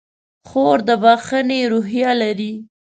خور 0.47 0.77
د 0.87 0.89
بښنې 1.03 1.59
روحیه 1.71 2.11
لري. 2.21 2.53